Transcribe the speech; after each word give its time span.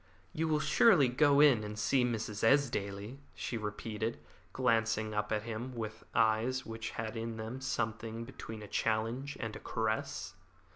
"You 0.33 0.47
will 0.47 0.59
surely 0.59 1.09
go 1.09 1.41
in 1.41 1.63
and 1.63 1.77
see 1.77 2.03
Mrs. 2.03 2.43
Esdaile," 2.43 3.19
she 3.35 3.55
repeated, 3.55 4.17
glancing 4.51 5.13
up 5.13 5.31
at 5.31 5.43
him 5.43 5.75
with 5.75 6.03
eyes 6.15 6.65
which 6.65 6.89
had 6.97 7.15
in 7.15 7.37
them 7.37 7.61
something 7.61 8.25
between 8.25 8.63
a 8.63 8.67
challenge 8.67 9.37
and 9.39 9.55
a 9.55 9.59
caress. 9.59 10.33